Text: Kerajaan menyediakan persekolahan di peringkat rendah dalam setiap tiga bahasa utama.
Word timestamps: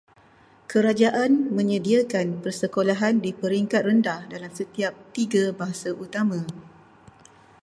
Kerajaan 0.71 1.33
menyediakan 1.57 2.27
persekolahan 2.43 3.15
di 3.25 3.31
peringkat 3.41 3.81
rendah 3.87 4.19
dalam 4.33 4.49
setiap 4.59 4.93
tiga 5.15 5.43
bahasa 5.59 5.89
utama. 6.05 6.41